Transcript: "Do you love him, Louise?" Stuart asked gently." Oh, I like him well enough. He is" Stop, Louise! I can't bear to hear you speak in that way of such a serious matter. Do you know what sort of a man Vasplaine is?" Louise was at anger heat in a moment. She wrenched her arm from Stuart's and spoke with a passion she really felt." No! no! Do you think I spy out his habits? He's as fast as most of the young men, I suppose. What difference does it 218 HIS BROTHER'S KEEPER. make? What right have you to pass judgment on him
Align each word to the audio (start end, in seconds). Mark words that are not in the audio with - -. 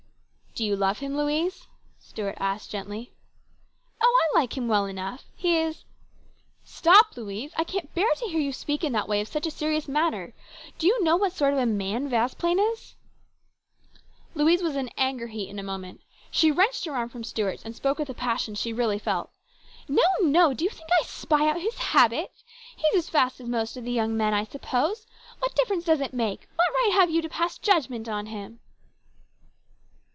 "Do 0.61 0.65
you 0.65 0.75
love 0.75 0.99
him, 0.99 1.15
Louise?" 1.17 1.67
Stuart 2.09 2.35
asked 2.37 2.71
gently." 2.71 3.13
Oh, 4.03 4.29
I 4.35 4.37
like 4.37 4.57
him 4.57 4.67
well 4.67 4.85
enough. 4.85 5.23
He 5.33 5.55
is" 5.57 5.85
Stop, 6.77 7.15
Louise! 7.15 7.53
I 7.55 7.63
can't 7.63 7.95
bear 7.95 8.09
to 8.17 8.25
hear 8.27 8.39
you 8.41 8.51
speak 8.51 8.83
in 8.83 8.91
that 8.91 9.07
way 9.07 9.21
of 9.21 9.29
such 9.29 9.47
a 9.47 9.49
serious 9.49 9.87
matter. 9.87 10.33
Do 10.77 10.87
you 10.87 11.01
know 11.05 11.15
what 11.15 11.31
sort 11.31 11.53
of 11.53 11.59
a 11.59 11.65
man 11.65 12.09
Vasplaine 12.09 12.59
is?" 12.59 12.95
Louise 14.35 14.61
was 14.61 14.75
at 14.75 14.91
anger 14.97 15.27
heat 15.27 15.47
in 15.47 15.57
a 15.57 15.63
moment. 15.63 16.01
She 16.31 16.51
wrenched 16.51 16.83
her 16.83 16.97
arm 16.97 17.07
from 17.07 17.23
Stuart's 17.23 17.63
and 17.63 17.73
spoke 17.73 17.97
with 17.97 18.09
a 18.09 18.13
passion 18.13 18.53
she 18.53 18.73
really 18.73 18.99
felt." 18.99 19.31
No! 19.87 20.03
no! 20.21 20.53
Do 20.53 20.65
you 20.65 20.69
think 20.69 20.89
I 20.99 21.05
spy 21.05 21.47
out 21.49 21.61
his 21.61 21.77
habits? 21.77 22.43
He's 22.75 22.95
as 23.05 23.09
fast 23.09 23.39
as 23.39 23.47
most 23.47 23.77
of 23.77 23.85
the 23.85 23.91
young 23.93 24.17
men, 24.17 24.33
I 24.33 24.43
suppose. 24.43 25.07
What 25.39 25.55
difference 25.55 25.85
does 25.85 26.01
it 26.01 26.11
218 26.11 26.37
HIS 26.37 26.45
BROTHER'S 26.45 26.45
KEEPER. 26.45 26.51
make? 26.51 26.57
What 26.57 26.85
right 26.91 26.99
have 26.99 27.09
you 27.09 27.21
to 27.21 27.29
pass 27.29 27.57
judgment 27.57 28.09
on 28.09 28.25
him 28.25 28.59